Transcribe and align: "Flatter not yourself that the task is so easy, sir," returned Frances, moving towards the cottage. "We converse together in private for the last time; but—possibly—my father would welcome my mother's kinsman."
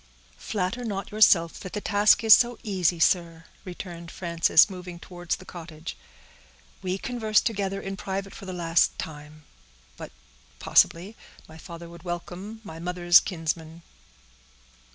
"Flatter 0.39 0.83
not 0.83 1.11
yourself 1.11 1.59
that 1.59 1.73
the 1.73 1.79
task 1.79 2.23
is 2.23 2.33
so 2.33 2.57
easy, 2.63 2.99
sir," 2.99 3.43
returned 3.63 4.09
Frances, 4.09 4.67
moving 4.67 4.97
towards 4.97 5.35
the 5.35 5.45
cottage. 5.45 5.95
"We 6.81 6.97
converse 6.97 7.39
together 7.39 7.79
in 7.79 7.95
private 7.97 8.33
for 8.33 8.47
the 8.47 8.51
last 8.51 8.97
time; 8.97 9.43
but—possibly—my 9.97 11.59
father 11.59 11.87
would 11.87 12.01
welcome 12.01 12.61
my 12.63 12.79
mother's 12.79 13.19
kinsman." 13.19 13.83